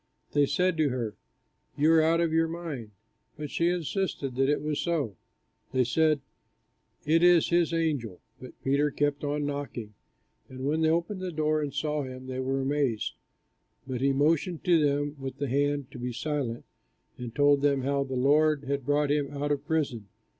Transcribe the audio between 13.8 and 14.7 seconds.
But he motioned